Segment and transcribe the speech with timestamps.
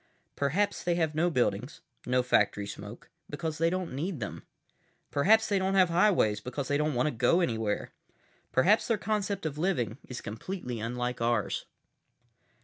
[0.35, 4.41] "Perhaps they have no buildings, no factory smoke, because they don't need them.
[5.11, 7.91] Perhaps they don't have highways because they don't want to go anywhere.
[8.51, 11.65] Perhaps their concept of living is completely unlike ours."